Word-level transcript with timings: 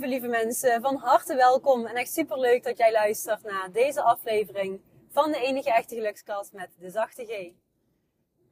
lieve, 0.00 0.20
lieve 0.20 0.44
mensen, 0.44 0.80
van 0.80 0.96
harte 0.96 1.34
welkom 1.34 1.86
en 1.86 1.94
echt 1.94 2.12
super 2.12 2.38
leuk 2.38 2.62
dat 2.62 2.78
jij 2.78 2.92
luistert 2.92 3.42
naar 3.42 3.72
deze 3.72 4.02
aflevering 4.02 4.80
van 5.08 5.32
de 5.32 5.38
enige 5.38 5.72
echte 5.72 5.94
gelukskast 5.94 6.52
met 6.52 6.70
de 6.78 6.90
zachte 6.90 7.24
G. 7.24 7.52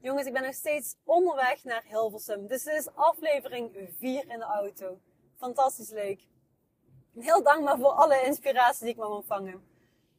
Jongens, 0.00 0.26
ik 0.26 0.32
ben 0.32 0.42
nog 0.42 0.54
steeds 0.54 0.96
onderweg 1.04 1.64
naar 1.64 1.84
Hilversum, 1.86 2.46
dus 2.46 2.62
dit 2.62 2.74
is 2.74 2.94
aflevering 2.94 3.88
4 3.98 4.28
in 4.28 4.38
de 4.38 4.44
auto. 4.44 5.00
Fantastisch 5.36 5.90
leuk. 5.90 6.26
Heel 7.18 7.42
dankbaar 7.42 7.78
voor 7.78 7.90
alle 7.90 8.22
inspiratie 8.22 8.84
die 8.84 8.94
ik 8.94 9.00
mag 9.00 9.08
ontvangen. 9.08 9.62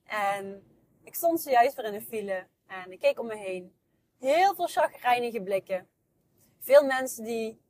En 0.06 0.64
ik 1.04 1.16
stond 1.16 1.42
zojuist 1.42 1.76
weer 1.76 1.86
in 1.86 1.94
een 1.94 2.02
file 2.02 2.48
en 2.68 2.92
ik 2.92 3.00
keek 3.00 3.20
om 3.20 3.28
me 3.28 3.36
heen. 3.36 3.76
Heel 4.20 4.56
veel 4.56 4.68
chagrijnige 4.68 5.42
blikken. 5.42 5.88
Veel 6.60 6.86
mensen 6.86 7.24
die 7.24 7.62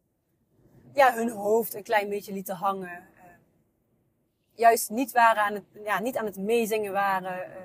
ja, 0.93 1.13
hun 1.13 1.29
hoofd 1.29 1.73
een 1.73 1.83
klein 1.83 2.09
beetje 2.09 2.33
lieten 2.33 2.55
hangen. 2.55 3.17
Juist 4.59 4.89
niet, 4.89 5.11
waren 5.11 5.43
aan 5.43 5.53
het, 5.53 5.63
ja, 5.83 5.99
niet 5.99 6.17
aan 6.17 6.25
het 6.25 6.37
meezingen 6.37 6.91
waren. 6.91 7.49
Uh, 7.49 7.55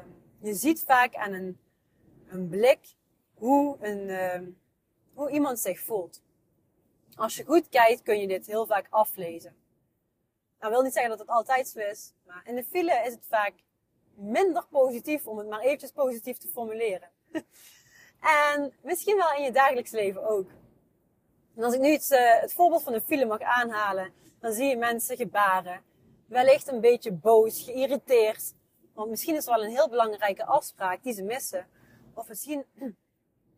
je 0.49 0.55
ziet 0.55 0.83
vaak 0.87 1.15
aan 1.15 1.33
een, 1.33 1.59
een 2.29 2.49
blik 2.49 2.95
hoe, 3.35 3.77
een, 3.81 4.09
uh, 4.09 4.49
hoe 5.15 5.31
iemand 5.31 5.59
zich 5.59 5.81
voelt. 5.81 6.23
Als 7.15 7.37
je 7.37 7.45
goed 7.45 7.69
kijkt 7.69 8.03
kun 8.03 8.21
je 8.21 8.27
dit 8.27 8.47
heel 8.47 8.67
vaak 8.67 8.87
aflezen. 8.91 9.57
Nou 10.61 10.73
wil 10.73 10.83
niet 10.83 10.93
zeggen 10.93 11.11
dat 11.11 11.19
het 11.19 11.29
altijd 11.29 11.69
zo 11.69 11.79
is, 11.79 12.13
maar 12.27 12.43
in 12.45 12.55
de 12.55 12.65
file 12.65 13.03
is 13.07 13.13
het 13.13 13.27
vaak 13.29 13.53
minder 14.15 14.67
positief 14.71 15.27
om 15.27 15.39
het 15.39 15.49
maar 15.49 15.61
eventjes 15.61 15.91
positief 15.91 16.37
te 16.37 16.49
formuleren. 16.49 17.11
en 18.53 18.73
misschien 18.83 19.17
wel 19.17 19.33
in 19.33 19.43
je 19.43 19.53
dagelijks 19.53 19.91
leven 19.91 20.29
ook. 20.29 20.51
En 21.57 21.63
als 21.63 21.75
ik 21.75 21.81
nu 21.81 21.91
het, 21.91 22.11
uh, 22.11 22.41
het 22.41 22.53
voorbeeld 22.53 22.83
van 22.83 22.95
een 22.95 23.01
file 23.01 23.25
mag 23.25 23.41
aanhalen, 23.41 24.13
dan 24.41 24.53
zie 24.53 24.67
je 24.67 24.77
mensen 24.77 25.17
gebaren. 25.17 25.93
Wellicht 26.27 26.69
een 26.69 26.81
beetje 26.81 27.13
boos, 27.13 27.63
geïrriteerd. 27.63 28.55
Want 28.93 29.11
misschien 29.11 29.35
is 29.37 29.47
er 29.47 29.55
wel 29.55 29.65
een 29.65 29.71
heel 29.71 29.89
belangrijke 29.89 30.45
afspraak 30.45 31.03
die 31.03 31.13
ze 31.13 31.23
missen. 31.23 31.69
Of 32.15 32.29
misschien 32.29 32.65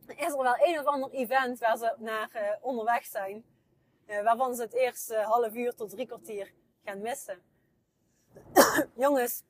is 0.07 0.33
er 0.33 0.41
wel 0.41 0.55
een 0.57 0.79
of 0.79 0.85
ander 0.85 1.11
event 1.11 1.59
waar 1.59 1.77
ze 1.77 1.95
naar 1.97 2.29
uh, 2.35 2.41
onderweg 2.61 3.05
zijn. 3.05 3.45
Uh, 4.07 4.23
waarvan 4.23 4.55
ze 4.55 4.61
het 4.61 4.73
eerste 4.73 5.15
half 5.15 5.53
uur 5.53 5.75
tot 5.75 5.89
drie 5.89 6.07
kwartier 6.07 6.53
gaan 6.83 7.01
missen. 7.01 7.41
Jongens, 8.95 9.43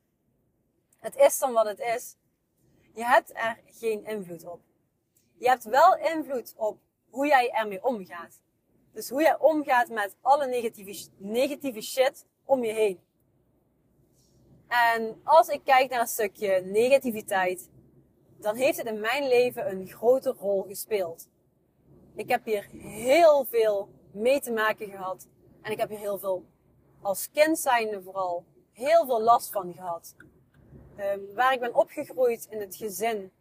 het 0.99 1.15
is 1.15 1.39
dan 1.39 1.53
wat 1.53 1.65
het 1.65 1.79
is. 1.79 2.15
Je 2.93 3.05
hebt 3.05 3.31
er 3.33 3.59
geen 3.65 4.05
invloed 4.05 4.45
op. 4.45 4.61
Je 5.37 5.47
hebt 5.47 5.63
wel 5.63 5.97
invloed 5.97 6.53
op 6.55 6.79
hoe 7.09 7.27
jij 7.27 7.51
ermee 7.51 7.83
omgaat. 7.83 8.39
Dus 8.91 9.09
hoe 9.09 9.21
jij 9.21 9.37
omgaat 9.39 9.89
met 9.89 10.15
alle 10.21 10.47
negatieve, 10.47 11.09
negatieve 11.17 11.81
shit 11.81 12.25
om 12.45 12.63
je 12.63 12.73
heen. 12.73 13.06
En 14.67 15.21
als 15.23 15.47
ik 15.47 15.61
kijk 15.63 15.89
naar 15.89 15.99
een 15.99 16.07
stukje 16.07 16.61
negativiteit, 16.61 17.69
dan 18.39 18.55
heeft 18.55 18.77
het 18.77 18.87
in 18.87 18.99
mijn 18.99 19.27
leven 19.27 19.71
een 19.71 19.87
grote 19.87 20.35
rol 20.39 20.61
gespeeld. 20.61 21.27
Ik 22.15 22.29
heb 22.29 22.45
hier 22.45 22.67
heel 22.71 23.45
veel 23.45 23.89
mee 24.11 24.39
te 24.39 24.51
maken 24.51 24.89
gehad. 24.89 25.27
En 25.61 25.71
ik 25.71 25.79
heb 25.79 25.89
hier 25.89 25.99
heel 25.99 26.17
veel, 26.17 26.45
als 27.01 27.31
kind 27.31 27.59
zijnde 27.59 28.01
vooral, 28.01 28.45
heel 28.71 29.05
veel 29.05 29.21
last 29.21 29.51
van 29.51 29.73
gehad. 29.73 30.15
Um, 30.99 31.33
waar 31.33 31.53
ik 31.53 31.59
ben 31.59 31.75
opgegroeid 31.75 32.47
in 32.49 32.59
het 32.59 32.75
gezin, 32.75 33.31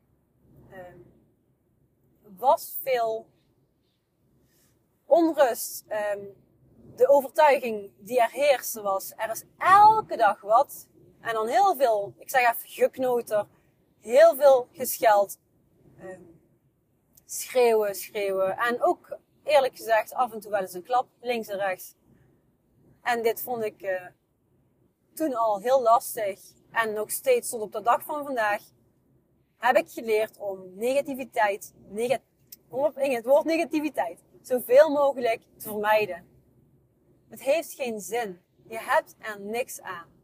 um, 0.72 1.12
was 2.36 2.78
veel 2.82 3.26
onrust, 5.06 5.84
um, 5.88 6.34
de 6.96 7.08
overtuiging 7.08 7.90
die 7.98 8.20
er 8.20 8.30
heerste 8.30 8.82
was, 8.82 9.12
er 9.16 9.30
is 9.30 9.44
elke 9.58 10.16
dag 10.16 10.40
wat. 10.40 10.88
En 11.20 11.34
dan 11.34 11.48
heel 11.48 11.76
veel, 11.76 12.14
ik 12.18 12.30
zeg 12.30 12.40
even 12.40 12.68
geknoter, 12.68 13.46
heel 14.00 14.36
veel 14.36 14.68
gescheld. 14.72 15.38
Um, 16.00 16.40
schreeuwen, 17.24 17.94
schreeuwen. 17.94 18.56
En 18.56 18.82
ook 18.82 19.18
eerlijk 19.42 19.76
gezegd 19.76 20.14
af 20.14 20.32
en 20.32 20.40
toe 20.40 20.50
wel 20.50 20.60
eens 20.60 20.74
een 20.74 20.82
klap, 20.82 21.08
links 21.20 21.48
en 21.48 21.58
rechts. 21.58 21.94
En 23.02 23.22
dit 23.22 23.42
vond 23.42 23.64
ik 23.64 23.82
uh, 23.82 24.06
toen 25.14 25.34
al 25.34 25.60
heel 25.60 25.82
lastig. 25.82 26.40
En 26.70 26.92
nog 26.92 27.10
steeds 27.10 27.50
tot 27.50 27.60
op 27.60 27.72
de 27.72 27.82
dag 27.82 28.02
van 28.02 28.24
vandaag 28.24 28.62
heb 29.58 29.76
ik 29.76 29.88
geleerd 29.88 30.38
om 30.38 30.74
negativiteit, 30.74 31.74
neg 31.88 32.10
het 32.10 33.24
woord 33.24 33.44
negativiteit, 33.44 34.20
zoveel 34.42 34.90
mogelijk 34.90 35.42
te 35.56 35.68
vermijden. 35.68 36.28
Het 37.28 37.42
heeft 37.42 37.72
geen 37.72 38.00
zin. 38.00 38.40
Je 38.68 38.78
hebt 38.78 39.14
er 39.18 39.40
niks 39.40 39.80
aan. 39.80 40.15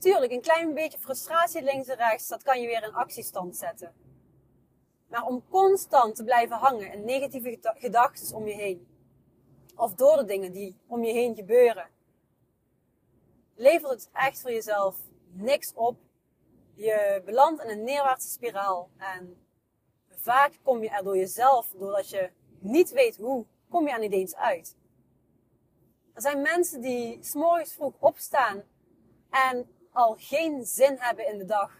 Tuurlijk, 0.00 0.32
een 0.32 0.40
klein 0.40 0.74
beetje 0.74 0.98
frustratie 0.98 1.62
links 1.62 1.88
en 1.88 1.96
rechts, 1.96 2.28
dat 2.28 2.42
kan 2.42 2.60
je 2.60 2.66
weer 2.66 2.82
in 2.82 2.94
actiestand 2.94 3.56
zetten. 3.56 3.94
Maar 5.08 5.26
om 5.26 5.44
constant 5.48 6.16
te 6.16 6.24
blijven 6.24 6.56
hangen 6.56 6.92
in 6.92 7.04
negatieve 7.04 7.58
gedachten 7.62 8.36
om 8.36 8.46
je 8.46 8.54
heen, 8.54 8.88
of 9.76 9.94
door 9.94 10.16
de 10.16 10.24
dingen 10.24 10.52
die 10.52 10.80
om 10.86 11.04
je 11.04 11.12
heen 11.12 11.34
gebeuren, 11.34 11.90
levert 13.54 13.90
het 13.90 14.10
echt 14.12 14.40
voor 14.40 14.50
jezelf 14.50 14.96
niks 15.32 15.72
op. 15.74 15.96
Je 16.74 17.22
belandt 17.24 17.62
in 17.62 17.70
een 17.70 17.84
neerwaartse 17.84 18.28
spiraal 18.28 18.90
en 18.96 19.46
vaak 20.08 20.58
kom 20.62 20.82
je 20.82 20.90
er 20.90 21.04
door 21.04 21.16
jezelf, 21.16 21.74
doordat 21.78 22.08
je 22.10 22.30
niet 22.58 22.90
weet 22.90 23.16
hoe, 23.16 23.46
kom 23.68 23.86
je 23.86 23.92
er 23.92 23.98
niet 23.98 24.12
eens 24.12 24.34
uit. 24.34 24.76
Er 26.14 26.22
zijn 26.22 26.42
mensen 26.42 26.80
die 26.80 27.18
s'morgens 27.24 27.72
vroeg 27.72 27.94
opstaan 27.98 28.62
en 29.30 29.78
al 29.92 30.16
geen 30.18 30.64
zin 30.64 30.96
hebben 30.98 31.26
in 31.26 31.38
de 31.38 31.44
dag. 31.44 31.72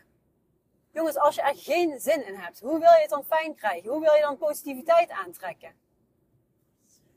Jongens, 0.93 1.17
als 1.17 1.35
je 1.35 1.43
er 1.43 1.57
geen 1.57 2.01
zin 2.01 2.27
in 2.27 2.35
hebt, 2.35 2.61
hoe 2.61 2.79
wil 2.79 2.93
je 2.93 3.01
het 3.01 3.11
dan 3.11 3.25
fijn 3.25 3.55
krijgen? 3.55 3.91
Hoe 3.91 4.01
wil 4.01 4.15
je 4.15 4.21
dan 4.21 4.39
positiviteit 4.39 5.11
aantrekken? 5.11 5.75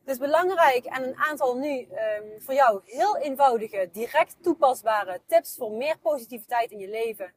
Dus 0.03 0.17
belangrijk 0.17 0.85
en 0.85 1.03
een 1.03 1.17
aantal 1.17 1.57
nu 1.57 1.79
um, 1.79 2.41
voor 2.41 2.53
jou 2.53 2.81
heel 2.85 3.17
eenvoudige, 3.17 3.89
direct 3.91 4.35
toepasbare 4.41 5.21
tips 5.25 5.55
voor 5.55 5.71
meer 5.71 5.97
positiviteit 5.99 6.71
in 6.71 6.79
je 6.79 6.89
leven. 6.89 7.33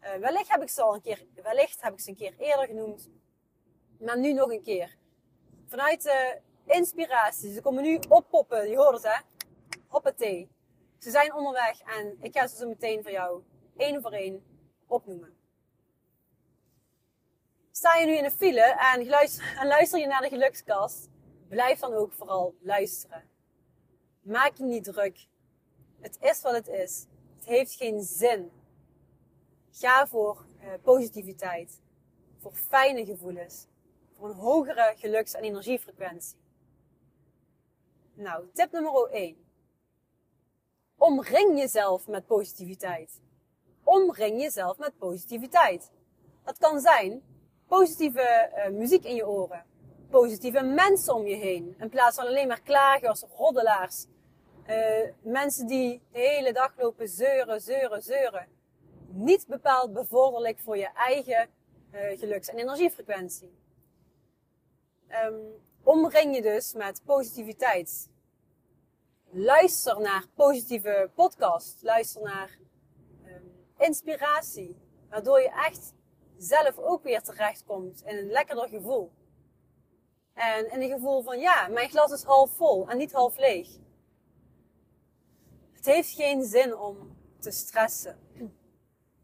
Uh, 0.00 0.14
wellicht 0.14 0.48
heb 0.48 0.62
ik 0.62 0.68
ze 0.68 0.82
al 0.82 0.94
een 0.94 1.02
keer, 1.02 1.26
wellicht 1.42 1.82
heb 1.82 1.92
ik 1.92 2.00
ze 2.00 2.08
een 2.08 2.16
keer 2.16 2.34
eerder 2.38 2.66
genoemd, 2.66 3.08
maar 3.98 4.18
nu 4.18 4.32
nog 4.32 4.50
een 4.50 4.62
keer. 4.62 4.96
Vanuit 5.66 6.02
de 6.02 6.40
inspiratie. 6.66 7.52
Ze 7.52 7.60
komen 7.60 7.82
nu 7.82 8.00
oppoppen. 8.08 8.70
Je 8.70 8.76
hoort 8.76 8.92
het 8.92 9.14
hè? 9.14 9.20
Hoppatee. 9.88 10.53
Ze 11.04 11.10
zijn 11.10 11.34
onderweg 11.34 11.80
en 11.80 12.16
ik 12.20 12.36
ga 12.36 12.46
ze 12.46 12.56
zo 12.56 12.68
meteen 12.68 13.02
voor 13.02 13.10
jou 13.10 13.42
één 13.76 14.02
voor 14.02 14.12
één 14.12 14.44
opnoemen. 14.86 15.36
Sta 17.70 17.96
je 17.96 18.06
nu 18.06 18.16
in 18.16 18.22
de 18.22 18.30
file 18.30 18.60
en, 18.60 19.06
luister, 19.06 19.56
en 19.58 19.66
luister 19.66 20.00
je 20.00 20.06
naar 20.06 20.20
de 20.20 20.28
gelukskast, 20.28 21.08
blijf 21.48 21.78
dan 21.78 21.92
ook 21.92 22.12
vooral 22.12 22.54
luisteren. 22.60 23.28
Maak 24.22 24.56
je 24.56 24.64
niet 24.64 24.84
druk. 24.84 25.26
Het 26.00 26.18
is 26.20 26.42
wat 26.42 26.54
het 26.54 26.68
is. 26.68 27.06
Het 27.36 27.44
heeft 27.44 27.74
geen 27.74 28.02
zin. 28.02 28.50
Ga 29.70 30.06
voor 30.06 30.46
uh, 30.60 30.72
positiviteit, 30.82 31.80
voor 32.38 32.52
fijne 32.52 33.04
gevoelens, 33.04 33.66
voor 34.12 34.28
een 34.28 34.34
hogere 34.34 34.94
geluks- 34.96 35.34
en 35.34 35.42
energiefrequentie. 35.42 36.36
Nou, 38.14 38.48
tip 38.52 38.72
nummer 38.72 39.10
1. 39.10 39.43
Omring 41.04 41.58
jezelf 41.58 42.08
met 42.08 42.26
positiviteit. 42.26 43.20
Omring 43.82 44.40
jezelf 44.40 44.78
met 44.78 44.98
positiviteit. 44.98 45.90
Dat 46.44 46.58
kan 46.58 46.80
zijn 46.80 47.22
positieve 47.66 48.50
uh, 48.56 48.78
muziek 48.78 49.04
in 49.04 49.14
je 49.14 49.28
oren. 49.28 49.64
Positieve 50.10 50.62
mensen 50.62 51.14
om 51.14 51.26
je 51.26 51.34
heen. 51.34 51.74
In 51.78 51.88
plaats 51.88 52.16
van 52.16 52.26
alleen 52.26 52.48
maar 52.48 52.60
klagers, 52.60 53.24
roddelaars. 53.36 54.06
Uh, 54.66 55.08
mensen 55.22 55.66
die 55.66 56.02
de 56.12 56.18
hele 56.18 56.52
dag 56.52 56.72
lopen 56.76 57.08
zeuren, 57.08 57.60
zeuren, 57.60 58.02
zeuren. 58.02 58.48
Niet 59.06 59.46
bepaald 59.46 59.92
bevorderlijk 59.92 60.58
voor 60.58 60.76
je 60.76 60.88
eigen 60.94 61.48
uh, 61.92 62.18
geluks- 62.18 62.48
en 62.48 62.58
energiefrequentie. 62.58 63.52
Um, 65.24 65.62
omring 65.82 66.34
je 66.34 66.42
dus 66.42 66.74
met 66.74 67.02
positiviteit. 67.04 68.12
Luister 69.36 70.00
naar 70.00 70.26
positieve 70.34 71.10
podcasts. 71.14 71.82
Luister 71.82 72.22
naar 72.22 72.58
um, 73.26 73.52
inspiratie. 73.78 74.76
Waardoor 75.08 75.40
je 75.40 75.50
echt 75.50 75.94
zelf 76.36 76.78
ook 76.78 77.02
weer 77.02 77.22
terechtkomt 77.22 78.02
in 78.04 78.16
een 78.16 78.30
lekkerder 78.30 78.68
gevoel. 78.68 79.12
En 80.34 80.70
in 80.70 80.82
een 80.82 80.90
gevoel 80.90 81.22
van 81.22 81.38
ja, 81.38 81.68
mijn 81.68 81.88
glas 81.88 82.12
is 82.12 82.22
half 82.22 82.50
vol 82.50 82.88
en 82.88 82.96
niet 82.96 83.12
half 83.12 83.38
leeg. 83.38 83.68
Het 85.72 85.84
heeft 85.86 86.10
geen 86.10 86.44
zin 86.44 86.76
om 86.76 87.16
te 87.38 87.50
stressen. 87.50 88.18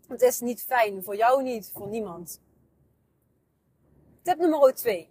Het 0.09 0.23
is 0.23 0.41
niet 0.41 0.63
fijn, 0.63 1.03
voor 1.03 1.17
jou 1.17 1.43
niet, 1.43 1.71
voor 1.75 1.89
niemand. 1.89 2.41
Tip 4.23 4.39
nummer 4.39 4.75
2. 4.75 5.11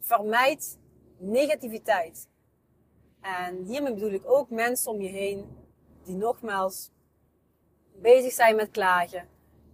Vermijd 0.00 0.78
negativiteit. 1.18 2.29
En 3.20 3.64
hiermee 3.64 3.94
bedoel 3.94 4.12
ik 4.12 4.30
ook 4.30 4.50
mensen 4.50 4.92
om 4.92 5.00
je 5.00 5.08
heen 5.08 5.56
die 6.04 6.16
nogmaals 6.16 6.90
bezig 7.94 8.32
zijn 8.32 8.56
met 8.56 8.70
klagen, 8.70 9.28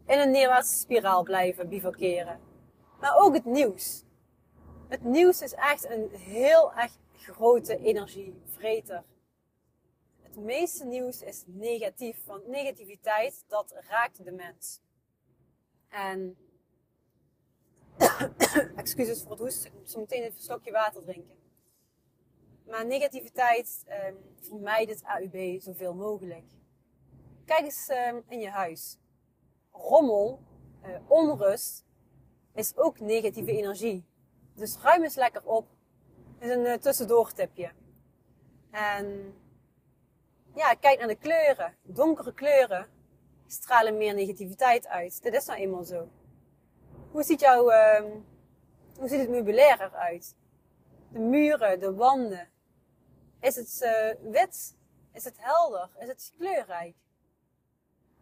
in 0.07 0.19
een 0.19 0.31
neerwaartse 0.31 0.79
spiraal 0.79 1.23
blijven 1.23 1.69
bivakeren. 1.69 2.41
Maar 3.01 3.17
ook 3.17 3.35
het 3.35 3.45
nieuws. 3.45 4.05
Het 4.89 5.05
nieuws 5.05 5.43
is 5.43 5.53
echt 5.53 5.91
een 5.91 6.09
heel 6.11 6.73
erg 6.75 6.93
grote 7.17 7.79
energievreter. 7.79 9.05
Het 10.23 10.37
meeste 10.37 10.85
nieuws 10.85 11.23
is 11.23 11.45
negatief, 11.47 12.25
want 12.25 12.47
negativiteit, 12.47 13.45
dat 13.49 13.75
raakt 13.89 14.25
de 14.25 14.33
mens. 14.33 14.81
En, 15.89 16.37
excuses 18.77 19.23
voor 19.23 19.31
het 19.31 19.41
hoesten, 19.41 19.71
ik 19.71 19.77
moet 19.79 19.91
zo 19.91 20.01
meteen 20.01 20.25
een 20.25 20.33
slokje 20.37 20.73
water 20.73 21.05
drinken. 21.05 21.36
Maar 22.67 22.87
negativiteit, 22.87 23.83
eh, 23.87 23.99
vermijd 24.41 24.89
het 24.89 25.03
AUB 25.03 25.61
zoveel 25.61 25.95
mogelijk. 25.95 26.45
Kijk 27.45 27.61
eens 27.65 27.89
eh, 27.89 28.15
in 28.29 28.41
je 28.41 28.51
huis. 28.51 28.99
Rommel, 29.73 30.41
eh, 30.83 30.91
onrust, 31.07 31.85
is 32.55 32.77
ook 32.77 33.01
negatieve 33.01 33.51
energie. 33.51 34.05
Dus 34.55 34.77
ruim 34.83 35.03
eens 35.03 35.15
lekker 35.15 35.45
op. 35.45 35.69
is 36.39 36.51
een 36.51 36.65
uh, 36.65 36.75
tussendoortipje. 36.75 37.71
En 38.71 39.35
ja, 40.55 40.75
kijk 40.75 40.99
naar 40.99 41.09
de 41.09 41.17
kleuren. 41.17 41.77
Donkere 41.83 42.35
kleuren 42.35 42.87
stralen 43.47 43.97
meer 43.97 44.15
negativiteit 44.15 44.87
uit. 44.87 45.23
Dit 45.23 45.35
is 45.35 45.45
nou 45.45 45.59
eenmaal 45.59 45.85
zo. 45.85 46.09
Hoe 47.11 47.23
ziet 47.23 47.41
jouw, 47.41 47.71
uh, 47.71 48.01
hoe 48.99 49.09
ziet 49.09 49.21
het 49.21 49.29
meubilair 49.29 49.81
eruit? 49.81 50.37
De 51.09 51.19
muren, 51.19 51.81
de 51.81 51.95
wanden. 51.95 52.49
Is 53.41 53.56
het 53.56 53.81
uh, 53.83 54.33
wit? 54.33 54.77
Is 55.12 55.25
het 55.25 55.37
helder? 55.38 55.91
Is 55.99 56.09
het 56.09 56.33
kleurrijk? 56.37 56.97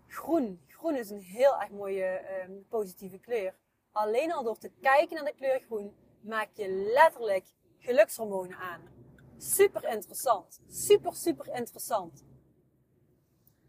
Groen. 0.06 0.60
Groen 0.66 0.96
is 0.96 1.10
een 1.10 1.22
heel 1.22 1.60
erg 1.60 1.70
mooie 1.70 2.20
uh, 2.48 2.56
positieve 2.68 3.18
kleur. 3.18 3.54
Alleen 3.92 4.32
al 4.32 4.42
door 4.42 4.58
te 4.58 4.70
kijken 4.80 5.16
naar 5.16 5.24
de 5.24 5.34
kleur 5.34 5.60
groen 5.60 5.96
maak 6.20 6.48
je 6.52 6.68
letterlijk 6.68 7.44
gelukshormonen 7.78 8.56
aan. 8.56 8.80
Super 9.38 9.84
interessant. 9.84 10.60
Super, 10.68 11.14
super 11.14 11.54
interessant. 11.54 12.24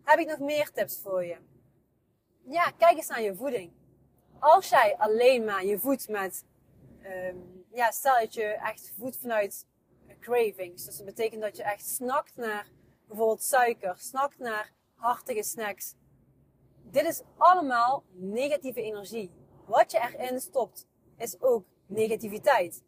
Heb 0.03 0.19
ik 0.19 0.27
nog 0.27 0.39
meer 0.39 0.71
tips 0.71 0.99
voor 1.01 1.25
je? 1.25 1.37
Ja, 2.43 2.71
kijk 2.71 2.97
eens 2.97 3.07
naar 3.07 3.21
je 3.21 3.35
voeding. 3.35 3.71
Als 4.39 4.69
jij 4.69 4.97
alleen 4.97 5.45
maar 5.45 5.65
je 5.65 5.79
voedt 5.79 6.09
met, 6.09 6.45
um, 7.03 7.65
ja, 7.71 7.91
stel 7.91 8.19
dat 8.19 8.33
je 8.33 8.43
echt 8.43 8.93
voedt 8.97 9.17
vanuit 9.17 9.67
cravings. 10.19 10.85
Dus 10.85 10.97
dat 10.97 11.05
betekent 11.05 11.41
dat 11.41 11.57
je 11.57 11.63
echt 11.63 11.87
snakt 11.89 12.35
naar 12.35 12.69
bijvoorbeeld 13.07 13.43
suiker, 13.43 13.97
snakt 13.97 14.37
naar 14.37 14.73
hartige 14.93 15.43
snacks. 15.43 15.95
Dit 16.83 17.05
is 17.05 17.21
allemaal 17.37 18.03
negatieve 18.11 18.81
energie. 18.81 19.31
Wat 19.65 19.91
je 19.91 19.99
erin 19.99 20.39
stopt, 20.39 20.87
is 21.17 21.41
ook 21.41 21.65
negativiteit. 21.85 22.83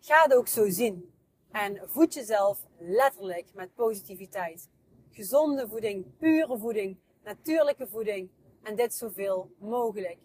Ga 0.00 0.22
het 0.22 0.34
ook 0.34 0.48
zo 0.48 0.68
zien. 0.70 1.14
En 1.50 1.80
voed 1.84 2.14
jezelf 2.14 2.66
letterlijk 2.78 3.54
met 3.54 3.74
positiviteit. 3.74 4.70
Gezonde 5.10 5.68
voeding, 5.68 6.16
pure 6.18 6.58
voeding, 6.58 6.98
natuurlijke 7.24 7.88
voeding 7.88 8.30
en 8.62 8.76
dit 8.76 8.94
zoveel 8.94 9.50
mogelijk. 9.58 10.18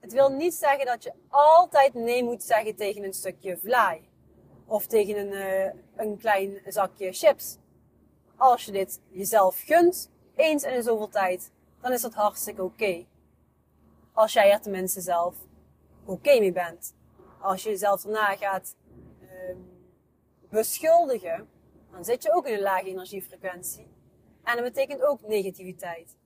Het 0.00 0.12
wil 0.12 0.28
niet 0.28 0.54
zeggen 0.54 0.86
dat 0.86 1.02
je 1.02 1.12
altijd 1.28 1.94
nee 1.94 2.24
moet 2.24 2.42
zeggen 2.42 2.76
tegen 2.76 3.04
een 3.04 3.12
stukje 3.12 3.58
vlaai. 3.58 4.08
Of 4.72 4.86
tegen 4.86 5.16
een, 5.16 5.32
uh, 5.32 5.82
een 5.96 6.18
klein 6.18 6.60
zakje 6.66 7.12
chips. 7.12 7.58
Als 8.36 8.64
je 8.64 8.72
dit 8.72 9.00
jezelf 9.08 9.60
gunt, 9.60 10.10
eens 10.36 10.62
in 10.62 10.82
zoveel 10.82 11.08
tijd, 11.08 11.50
dan 11.80 11.92
is 11.92 12.00
dat 12.00 12.14
hartstikke 12.14 12.62
oké. 12.62 13.04
Als 14.12 14.32
jij 14.32 14.52
er 14.52 14.60
tenminste 14.60 15.00
zelf 15.00 15.34
oké 16.04 16.38
mee 16.38 16.52
bent. 16.52 16.94
Als 17.40 17.62
je 17.62 17.68
jezelf 17.68 18.04
erna 18.04 18.36
gaat 18.36 18.76
uh, 19.22 19.56
beschuldigen, 20.48 21.48
dan 21.90 22.04
zit 22.04 22.22
je 22.22 22.32
ook 22.32 22.46
in 22.46 22.54
een 22.54 22.60
lage 22.60 22.88
energiefrequentie. 22.88 23.86
En 24.44 24.54
dat 24.56 24.64
betekent 24.64 25.02
ook 25.02 25.20
negativiteit. 25.26 26.16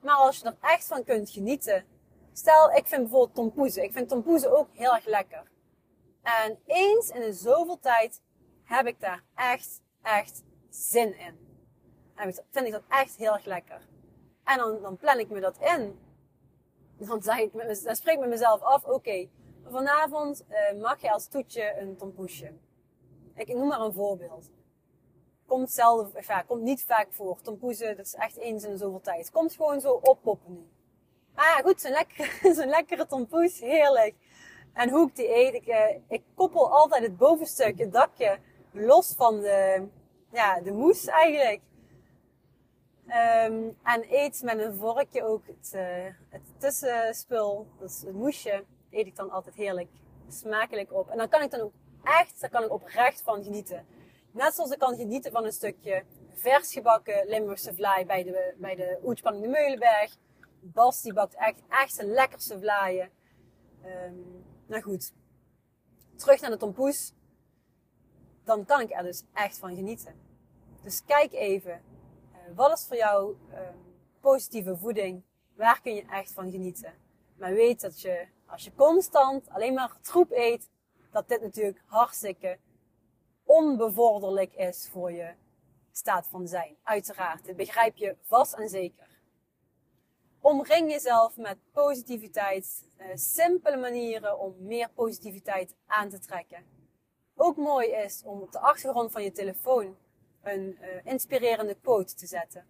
Maar 0.00 0.16
als 0.16 0.38
je 0.38 0.44
er 0.44 0.56
echt 0.60 0.86
van 0.86 1.04
kunt 1.04 1.30
genieten. 1.30 1.84
Stel, 2.32 2.70
ik 2.70 2.86
vind 2.86 3.02
bijvoorbeeld 3.02 3.34
tompoezen. 3.34 3.82
Ik 3.82 3.92
vind 3.92 4.08
tompoezen 4.08 4.56
ook 4.58 4.68
heel 4.72 4.94
erg 4.94 5.06
lekker. 5.06 5.52
En 6.24 6.58
eens 6.66 7.08
in 7.08 7.20
de 7.20 7.32
zoveel 7.32 7.78
tijd 7.78 8.22
heb 8.62 8.86
ik 8.86 9.00
daar 9.00 9.22
echt, 9.34 9.82
echt 10.02 10.42
zin 10.68 11.18
in. 11.18 11.38
En 12.14 12.34
vind 12.50 12.66
ik 12.66 12.72
dat 12.72 12.84
echt 12.88 13.16
heel 13.16 13.32
erg 13.32 13.44
lekker. 13.44 13.88
En 14.44 14.58
dan, 14.58 14.82
dan 14.82 14.96
plan 14.96 15.18
ik 15.18 15.30
me 15.30 15.40
dat 15.40 15.58
in. 15.60 15.98
Dan, 16.98 17.22
spreek 17.96 18.14
ik 18.14 18.20
met 18.20 18.28
mezelf 18.28 18.60
af, 18.60 18.84
oké, 18.84 19.28
vanavond 19.64 20.44
uh, 20.48 20.80
mag 20.80 21.00
je 21.00 21.12
als 21.12 21.26
toetje 21.26 21.80
een 21.80 21.96
tompoesje. 21.96 22.52
Ik 23.34 23.54
noem 23.54 23.68
maar 23.68 23.80
een 23.80 23.92
voorbeeld. 23.92 24.50
Komt 25.46 25.70
zelden, 25.70 26.24
ja, 26.26 26.42
komt 26.42 26.62
niet 26.62 26.84
vaak 26.84 27.08
voor. 27.10 27.40
Tompoezen, 27.40 27.96
dat 27.96 28.06
is 28.06 28.14
echt 28.14 28.36
eens 28.36 28.64
in 28.64 28.78
zoveel 28.78 29.00
tijd. 29.00 29.30
Komt 29.30 29.54
gewoon 29.54 29.80
zo 29.80 29.92
oppoppen 29.92 30.52
nu. 30.52 30.68
Maar 31.34 31.44
ja, 31.44 31.62
goed, 31.62 31.80
zo'n 31.80 31.90
lekkere, 31.90 32.54
zo'n 32.54 32.68
lekkere 32.68 33.06
tompoes, 33.06 33.60
heerlijk. 33.60 34.14
En 34.74 34.90
hoe 34.90 35.08
ik 35.08 35.16
die 35.16 35.36
eet, 35.36 35.54
ik, 35.54 35.66
uh, 35.66 35.96
ik 36.08 36.22
koppel 36.34 36.70
altijd 36.70 37.02
het 37.02 37.16
bovenstuk, 37.16 37.78
het 37.78 37.92
dakje, 37.92 38.38
los 38.70 39.14
van 39.16 39.40
de, 39.40 39.88
ja, 40.32 40.60
de 40.60 40.72
moes 40.72 41.06
eigenlijk. 41.06 41.60
Um, 43.06 43.76
en 43.82 44.04
eet 44.08 44.42
met 44.42 44.58
een 44.58 44.74
vorkje 44.74 45.24
ook 45.24 45.46
het, 45.46 45.72
uh, 45.74 45.82
het 46.28 46.42
tussenspul, 46.58 47.66
dus 47.78 48.00
het 48.00 48.14
moesje, 48.14 48.64
eet 48.90 49.06
ik 49.06 49.16
dan 49.16 49.30
altijd 49.30 49.54
heerlijk 49.54 49.90
smakelijk 50.28 50.92
op. 50.92 51.08
En 51.10 51.18
dan 51.18 51.28
kan 51.28 51.42
ik 51.42 51.50
dan 51.50 51.60
ook 51.60 51.72
echt, 52.02 52.40
daar 52.40 52.50
kan 52.50 52.64
ik 52.64 52.72
oprecht 52.72 53.22
van 53.22 53.42
genieten. 53.42 53.86
Net 54.30 54.54
zoals 54.54 54.70
ik 54.70 54.78
kan 54.78 54.96
genieten 54.96 55.32
van 55.32 55.44
een 55.44 55.52
stukje 55.52 56.02
vers 56.32 56.72
gebakken 56.72 57.26
Limburgse 57.26 57.74
vlaai 57.74 58.06
bij 58.06 58.22
de, 58.24 58.54
bij 58.56 58.74
de 58.74 58.98
Oetspanning 59.04 59.44
de 59.44 59.50
Meulenberg. 59.50 60.16
Bas 60.60 61.02
die 61.02 61.12
bakt 61.12 61.34
echt, 61.34 61.62
echt 61.68 61.96
de 61.96 62.06
lekkerste 62.06 62.58
vlaaien. 62.60 63.10
Um, 63.84 64.44
nou 64.66 64.82
goed, 64.82 65.12
terug 66.16 66.40
naar 66.40 66.50
de 66.50 66.56
tompoes. 66.56 67.12
Dan 68.44 68.64
kan 68.64 68.80
ik 68.80 68.90
er 68.90 69.02
dus 69.02 69.22
echt 69.32 69.58
van 69.58 69.74
genieten. 69.74 70.14
Dus 70.82 71.04
kijk 71.04 71.32
even, 71.32 71.82
uh, 72.32 72.56
wat 72.56 72.78
is 72.78 72.86
voor 72.86 72.96
jou 72.96 73.36
uh, 73.50 73.58
positieve 74.20 74.76
voeding? 74.76 75.22
Waar 75.54 75.80
kun 75.80 75.94
je 75.94 76.04
echt 76.10 76.32
van 76.32 76.50
genieten? 76.50 76.94
Maar 77.36 77.52
weet 77.52 77.80
dat 77.80 78.00
je, 78.00 78.26
als 78.46 78.64
je 78.64 78.74
constant 78.74 79.48
alleen 79.48 79.74
maar 79.74 79.96
troep 80.00 80.30
eet, 80.30 80.70
dat 81.10 81.28
dit 81.28 81.40
natuurlijk 81.40 81.82
hartstikke 81.86 82.58
onbevorderlijk 83.44 84.54
is 84.54 84.88
voor 84.88 85.12
je 85.12 85.34
staat 85.92 86.26
van 86.26 86.48
zijn. 86.48 86.76
Uiteraard, 86.82 87.44
dit 87.44 87.56
begrijp 87.56 87.96
je 87.96 88.16
vast 88.22 88.52
en 88.52 88.68
zeker. 88.68 89.13
Omring 90.44 90.90
jezelf 90.90 91.36
met 91.36 91.58
positiviteit. 91.72 92.84
Uh, 92.98 93.06
simpele 93.14 93.76
manieren 93.76 94.38
om 94.38 94.54
meer 94.58 94.88
positiviteit 94.94 95.74
aan 95.86 96.08
te 96.08 96.18
trekken. 96.18 96.64
Ook 97.36 97.56
mooi 97.56 97.90
is 97.90 98.22
om 98.24 98.40
op 98.40 98.52
de 98.52 98.58
achtergrond 98.58 99.12
van 99.12 99.22
je 99.22 99.32
telefoon 99.32 99.96
een 100.42 100.78
uh, 100.80 100.88
inspirerende 101.04 101.74
quote 101.74 102.14
te 102.14 102.26
zetten. 102.26 102.66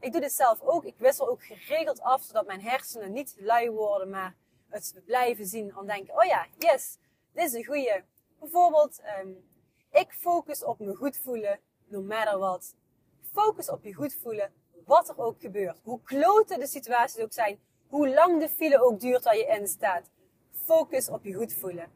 Ik 0.00 0.12
doe 0.12 0.20
dit 0.20 0.32
zelf 0.32 0.60
ook. 0.60 0.84
Ik 0.84 0.98
wissel 0.98 1.28
ook 1.28 1.44
geregeld 1.44 2.00
af, 2.00 2.22
zodat 2.22 2.46
mijn 2.46 2.60
hersenen 2.60 3.12
niet 3.12 3.36
lui 3.38 3.70
worden, 3.70 4.10
maar 4.10 4.36
het 4.68 5.00
blijven 5.04 5.46
zien 5.46 5.74
en 5.76 5.86
denken, 5.86 6.14
oh 6.14 6.24
ja, 6.24 6.46
yes, 6.58 6.98
dit 7.32 7.44
is 7.44 7.52
een 7.52 7.64
goeie. 7.64 8.04
Bijvoorbeeld, 8.38 9.00
um, 9.20 9.48
ik 9.90 10.12
focus 10.12 10.64
op 10.64 10.78
me 10.78 10.94
goed 10.94 11.16
voelen, 11.16 11.60
no 11.86 12.02
matter 12.02 12.38
what. 12.38 12.74
Focus 13.32 13.70
op 13.70 13.84
je 13.84 13.94
goed 13.94 14.14
voelen, 14.14 14.52
wat 14.88 15.08
er 15.08 15.18
ook 15.18 15.40
gebeurt. 15.40 15.80
Hoe 15.82 16.02
klote 16.02 16.58
de 16.58 16.66
situaties 16.66 17.22
ook 17.22 17.32
zijn. 17.32 17.60
Hoe 17.88 18.08
lang 18.08 18.40
de 18.40 18.48
file 18.48 18.82
ook 18.82 19.00
duurt 19.00 19.24
waar 19.24 19.36
je 19.36 19.46
in 19.46 19.68
staat. 19.68 20.10
Focus 20.50 21.08
op 21.08 21.24
je 21.24 21.34
goed 21.34 21.54
voelen. 21.54 21.92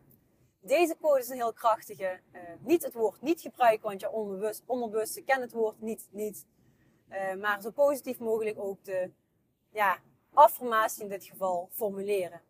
Deze 0.60 0.96
code 1.00 1.20
is 1.20 1.28
een 1.28 1.36
heel 1.36 1.52
krachtige. 1.52 2.20
Uh, 2.32 2.40
niet 2.60 2.82
het 2.82 2.94
woord 2.94 3.22
niet 3.22 3.40
gebruiken, 3.40 3.88
want 3.88 4.00
je 4.00 4.10
onbewust, 4.10 4.62
onderbewust 4.66 5.24
kent 5.24 5.40
het 5.40 5.52
woord 5.52 5.80
niet, 5.80 6.08
niet. 6.10 6.46
Uh, 7.08 7.34
maar 7.34 7.62
zo 7.62 7.70
positief 7.70 8.18
mogelijk 8.18 8.58
ook 8.58 8.84
de 8.84 9.10
ja, 9.70 9.98
affirmatie 10.32 11.02
in 11.02 11.08
dit 11.08 11.24
geval 11.24 11.68
formuleren. 11.72 12.40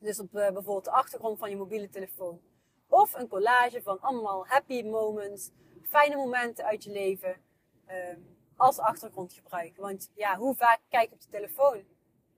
Dus 0.00 0.20
op 0.20 0.26
uh, 0.26 0.32
bijvoorbeeld 0.32 0.84
de 0.84 0.90
achtergrond 0.90 1.38
van 1.38 1.50
je 1.50 1.56
mobiele 1.56 1.88
telefoon. 1.88 2.40
Of 2.88 3.14
een 3.14 3.28
collage 3.28 3.82
van 3.82 4.00
allemaal 4.00 4.46
happy 4.46 4.82
moments, 4.82 5.50
fijne 5.82 6.16
momenten 6.16 6.64
uit 6.64 6.84
je 6.84 6.90
leven. 6.90 7.36
Ehm, 7.86 8.18
als 8.56 8.78
achtergrond 8.78 9.32
gebruiken. 9.32 9.82
Want 9.82 10.10
ja, 10.14 10.36
hoe 10.36 10.54
vaak 10.54 10.80
kijk 10.88 11.08
je 11.08 11.14
op 11.14 11.20
de 11.20 11.28
telefoon? 11.28 11.84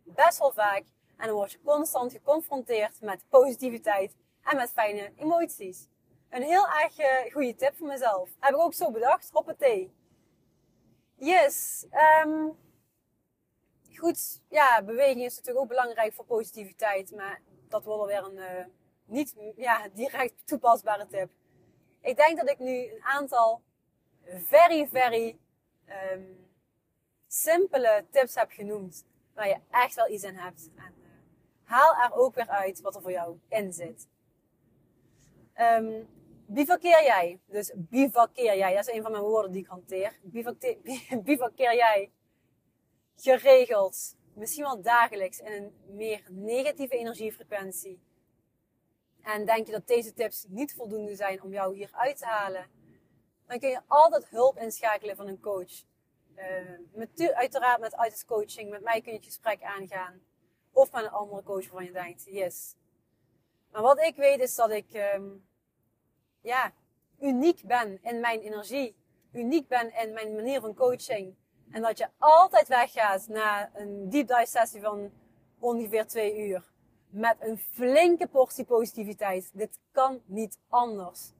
Best 0.05 0.39
wel 0.39 0.53
vaak. 0.53 0.85
En 1.17 1.27
dan 1.27 1.37
word 1.37 1.53
je 1.53 1.61
constant 1.65 2.13
geconfronteerd 2.13 3.01
met 3.01 3.25
positiviteit 3.29 4.17
en 4.43 4.57
met 4.57 4.71
fijne 4.71 5.13
emoties. 5.17 5.89
Een 6.31 6.43
heel 6.43 6.67
erg 6.69 6.99
uh, 6.99 7.33
goede 7.33 7.55
tip 7.55 7.77
voor 7.77 7.87
mezelf. 7.87 8.31
Heb 8.41 8.55
ik 8.55 8.61
ook 8.61 8.75
zo 8.75 8.91
bedacht. 8.91 9.31
Hoppatee. 9.33 9.93
Yes. 11.15 11.87
Um, 12.25 12.59
goed, 13.95 14.41
ja, 14.49 14.83
beweging 14.83 15.25
is 15.25 15.37
natuurlijk 15.37 15.65
ook 15.65 15.69
belangrijk 15.69 16.15
voor 16.15 16.25
positiviteit. 16.25 17.15
Maar 17.15 17.41
dat 17.69 17.85
wordt 17.85 18.01
alweer 18.01 18.25
een 18.25 18.37
uh, 18.37 18.65
niet 19.05 19.35
ja, 19.57 19.89
direct 19.95 20.35
toepasbare 20.45 21.07
tip. 21.07 21.31
Ik 22.01 22.17
denk 22.17 22.37
dat 22.39 22.51
ik 22.51 22.59
nu 22.59 22.91
een 22.91 23.03
aantal 23.03 23.63
very, 24.25 24.89
very 24.89 25.39
um, 26.12 26.50
simpele 27.26 28.07
tips 28.11 28.35
heb 28.35 28.50
genoemd. 28.50 29.07
Waar 29.35 29.49
je 29.49 29.61
echt 29.71 29.95
wel 29.95 30.11
iets 30.11 30.25
in 30.25 30.37
hebt. 30.37 30.71
En 30.76 30.95
uh, 31.02 31.09
haal 31.64 31.95
er 31.95 32.12
ook 32.14 32.35
weer 32.35 32.49
uit 32.49 32.80
wat 32.80 32.95
er 32.95 33.02
voor 33.02 33.11
jou 33.11 33.38
in 33.49 33.73
zit. 33.73 34.09
Um, 35.61 36.09
bivakkeer 36.47 37.02
jij? 37.02 37.40
Dus 37.47 37.73
bivakkeer 37.76 38.57
jij. 38.57 38.75
Dat 38.75 38.88
is 38.88 38.95
een 38.95 39.02
van 39.02 39.11
mijn 39.11 39.23
woorden 39.23 39.52
die 39.52 39.62
ik 39.62 39.68
hanteer. 39.68 40.18
Bivakkeer 41.25 41.75
jij 41.75 42.11
geregeld, 43.16 44.16
misschien 44.35 44.64
wel 44.64 44.83
dagelijks, 44.83 45.38
in 45.38 45.52
een 45.52 45.97
meer 45.97 46.23
negatieve 46.30 46.97
energiefrequentie. 46.97 48.00
En 49.23 49.45
denk 49.45 49.66
je 49.66 49.73
dat 49.73 49.87
deze 49.87 50.14
tips 50.14 50.45
niet 50.49 50.75
voldoende 50.75 51.14
zijn 51.14 51.42
om 51.42 51.52
jou 51.52 51.76
hier 51.76 51.90
uit 51.92 52.18
te 52.18 52.25
halen, 52.26 52.66
dan 53.49 53.59
kun 53.59 53.69
je 53.69 53.81
altijd 53.87 54.28
hulp 54.28 54.59
inschakelen 54.59 55.17
van 55.17 55.26
een 55.26 55.40
coach. 55.40 55.85
Uh, 56.37 56.45
met, 56.93 57.33
uiteraard 57.35 57.81
met 57.81 57.97
ITIS 58.07 58.25
coaching, 58.25 58.71
met 58.71 58.83
mij 58.83 59.00
kun 59.00 59.12
je 59.12 59.17
het 59.17 59.26
gesprek 59.26 59.62
aangaan. 59.62 60.21
Of 60.73 60.93
met 60.93 61.05
een 61.05 61.11
andere 61.11 61.43
coach 61.43 61.62
waarvan 61.62 61.85
je 61.85 61.93
denkt, 61.93 62.25
yes. 62.25 62.75
Maar 63.71 63.83
wat 63.83 64.00
ik 64.00 64.17
weet 64.17 64.40
is 64.40 64.55
dat 64.55 64.71
ik 64.71 65.14
um, 65.14 65.47
ja, 66.40 66.73
uniek 67.21 67.62
ben 67.64 67.99
in 68.02 68.21
mijn 68.21 68.40
energie. 68.40 68.97
Uniek 69.33 69.69
ben 69.69 69.95
in 69.95 70.12
mijn 70.12 70.35
manier 70.35 70.61
van 70.61 70.75
coaching. 70.75 71.37
En 71.71 71.83
dat 71.83 71.99
je 71.99 72.09
altijd 72.19 72.69
weggaat 72.69 73.28
na 73.28 73.71
een 73.75 74.11
deep 74.11 74.28
dive 74.28 74.47
sessie 74.47 74.81
van 74.81 75.12
ongeveer 75.59 76.07
twee 76.07 76.47
uur. 76.47 76.73
Met 77.09 77.37
een 77.40 77.59
flinke 77.59 78.26
portie 78.26 78.64
positiviteit. 78.64 79.50
Dit 79.52 79.78
kan 79.93 80.23
niet 80.25 80.59
anders. 80.69 81.33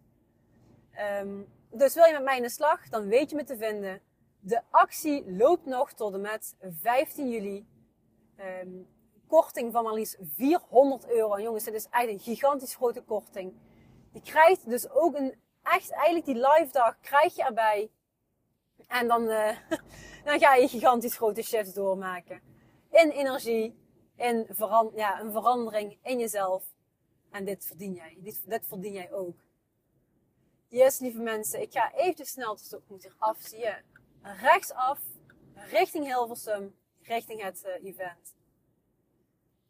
Um, 1.21 1.47
dus 1.71 1.95
wil 1.95 2.05
je 2.05 2.12
met 2.12 2.23
mij 2.23 2.37
in 2.37 2.43
de 2.43 2.49
slag, 2.49 2.88
dan 2.88 3.09
weet 3.09 3.31
je 3.31 3.37
me 3.37 3.45
te 3.45 3.57
vinden. 3.57 4.00
De 4.40 4.62
actie 4.71 5.33
loopt 5.33 5.67
nog 5.67 5.93
tot 5.93 6.14
en 6.14 6.21
met 6.21 6.57
15 6.61 7.31
juli. 7.31 7.67
Um, 8.62 8.88
korting 9.26 9.73
van 9.73 9.85
maar 9.85 9.93
liefst 9.93 10.17
400 10.35 11.09
euro. 11.09 11.35
En 11.35 11.43
jongens, 11.43 11.64
dit 11.64 11.75
is 11.75 11.88
eigenlijk 11.90 12.26
een 12.26 12.35
gigantisch 12.35 12.75
grote 12.75 13.02
korting. 13.02 13.52
Je 14.12 14.21
krijgt 14.21 14.69
dus 14.69 14.90
ook 14.90 15.14
een 15.14 15.35
echt, 15.62 15.90
eigenlijk 15.90 16.25
die 16.25 16.35
live 16.35 16.69
dag 16.73 17.00
krijg 17.00 17.37
je 17.37 17.45
erbij. 17.45 17.90
En 18.87 19.09
dan, 19.09 19.23
uh, 19.23 19.57
dan 20.25 20.38
ga 20.38 20.55
je 20.55 20.69
gigantisch 20.69 21.17
grote 21.17 21.43
shifts 21.43 21.75
doormaken. 21.75 22.40
In 22.90 23.11
energie, 23.11 23.78
in 24.17 24.47
veran 24.49 24.93
ja, 24.95 25.21
een 25.21 25.33
verandering 25.33 25.99
in 26.02 26.19
jezelf. 26.19 26.64
En 27.31 27.45
dit 27.45 27.67
verdien 27.67 27.93
jij. 27.93 28.17
Dit, 28.21 28.43
dit 28.47 28.67
verdien 28.67 28.93
jij 28.93 29.12
ook. 29.12 29.37
Yes, 30.71 30.99
lieve 30.99 31.19
mensen. 31.19 31.61
Ik 31.61 31.73
ga 31.73 31.93
even 31.95 32.27
snel, 32.27 32.57
dus 32.57 32.73
ik 32.73 32.81
moet 32.89 33.09
af. 33.19 33.39
Rechtsaf, 34.23 34.99
richting 35.55 36.07
Hilversum, 36.07 36.77
richting 37.03 37.43
het 37.43 37.63
uh, 37.67 37.89
event. 37.89 38.35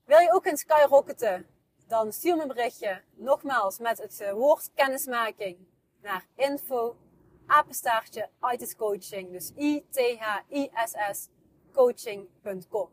Wil 0.05 0.19
je 0.19 0.33
ook 0.33 0.47
in 0.47 0.57
skyrocketen? 0.57 1.47
Dan 1.87 2.13
stuur 2.13 2.37
me 2.37 2.43
een 2.43 2.49
berichtje, 2.49 3.03
nogmaals, 3.15 3.79
met 3.79 3.99
het 3.99 4.21
uh, 4.21 4.33
woord 4.33 4.71
kennismaking 4.75 5.59
naar 6.03 6.27
info, 6.35 6.97
apenstaartje. 7.47 8.29
Dus 9.31 9.53
coaching.com. 11.73 12.91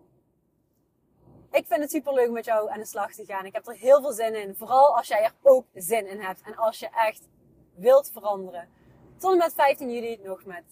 Ik 1.51 1.67
vind 1.67 1.81
het 1.81 1.91
super 1.91 2.13
leuk 2.13 2.29
met 2.29 2.45
jou 2.45 2.69
aan 2.69 2.79
de 2.79 2.85
slag 2.85 3.13
te 3.13 3.25
gaan. 3.25 3.45
Ik 3.45 3.53
heb 3.53 3.67
er 3.67 3.75
heel 3.75 4.01
veel 4.01 4.11
zin 4.11 4.35
in. 4.35 4.55
Vooral 4.55 4.97
als 4.97 5.07
jij 5.07 5.23
er 5.23 5.33
ook 5.41 5.65
zin 5.73 6.07
in 6.07 6.21
hebt. 6.21 6.41
En 6.41 6.55
als 6.55 6.79
je 6.79 6.89
echt 6.89 7.27
wilt 7.75 8.11
veranderen. 8.11 8.69
Tot 9.17 9.31
en 9.31 9.37
met 9.37 9.53
15 9.53 9.91
juli 9.91 10.19
nog 10.23 10.45
met 10.45 10.63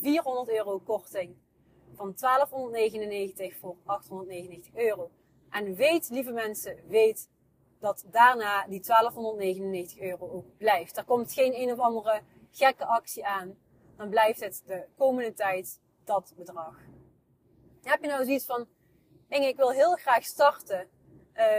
400 0.00 0.48
euro 0.50 0.78
korting. 0.78 1.36
Van 1.94 2.14
1299 2.16 3.56
voor 3.56 3.76
899 3.84 4.74
euro. 4.74 5.10
En 5.50 5.74
weet, 5.74 6.08
lieve 6.10 6.32
mensen, 6.32 6.78
weet 6.88 7.28
dat 7.78 8.04
daarna 8.10 8.66
die 8.66 8.80
1299 8.80 9.98
euro 10.00 10.30
ook 10.30 10.56
blijft. 10.56 10.96
Er 10.96 11.04
komt 11.04 11.32
geen 11.32 11.54
een 11.54 11.72
of 11.72 11.78
andere 11.78 12.20
gekke 12.50 12.84
actie 12.84 13.26
aan. 13.26 13.56
Dan 13.96 14.08
blijft 14.08 14.40
het 14.40 14.62
de 14.66 14.84
komende 14.96 15.32
tijd 15.32 15.80
dat 16.04 16.32
bedrag. 16.36 16.76
Heb 17.82 18.02
je 18.02 18.08
nou 18.08 18.24
zoiets 18.24 18.44
van, 18.44 18.66
Inge, 19.28 19.46
ik 19.46 19.56
wil 19.56 19.70
heel 19.70 19.94
graag 19.94 20.24
starten. 20.24 20.88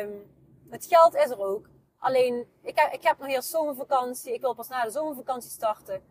Um, 0.02 0.32
het 0.70 0.86
geld 0.86 1.16
is 1.16 1.30
er 1.30 1.40
ook. 1.40 1.70
Alleen, 1.98 2.48
ik 2.62 2.80
heb, 2.80 2.94
ik 2.94 3.04
heb 3.04 3.18
nog 3.18 3.28
eerst 3.28 3.50
zomervakantie. 3.50 4.34
Ik 4.34 4.42
wil 4.42 4.54
pas 4.54 4.68
na 4.68 4.84
de 4.84 4.92
zomervakantie 4.92 5.50
starten. 5.50 6.04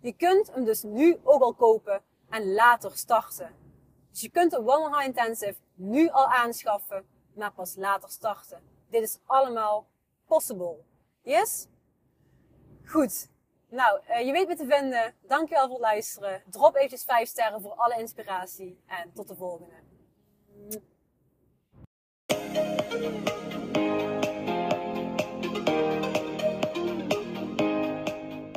Je 0.00 0.12
kunt 0.12 0.54
hem 0.54 0.64
dus 0.64 0.82
nu 0.82 1.20
ook 1.22 1.42
al 1.42 1.54
kopen 1.54 2.02
en 2.30 2.52
later 2.52 2.96
starten. 2.96 3.54
Dus 4.10 4.20
je 4.20 4.30
kunt 4.30 4.50
de 4.50 4.58
One 4.58 4.96
High 4.96 5.06
Intensive 5.06 5.56
nu 5.74 6.08
al 6.08 6.26
aanschaffen, 6.26 7.06
maar 7.34 7.52
pas 7.52 7.76
later 7.76 8.10
starten. 8.10 8.62
Dit 8.90 9.02
is 9.02 9.18
allemaal 9.26 9.86
possible. 10.26 10.76
Yes? 11.22 11.66
Goed. 12.84 13.28
Nou, 13.68 14.00
uh, 14.08 14.26
je 14.26 14.32
weet 14.32 14.48
me 14.48 14.56
te 14.56 14.66
vinden. 14.66 15.14
Dankjewel 15.22 15.66
voor 15.66 15.76
het 15.76 15.82
luisteren. 15.82 16.42
Drop 16.50 16.74
eventjes 16.74 17.04
5 17.04 17.28
sterren 17.28 17.60
voor 17.60 17.74
alle 17.74 17.98
inspiratie. 17.98 18.80
En 18.86 19.12
tot 19.12 19.28
de 19.28 19.34
volgende. 19.34 19.74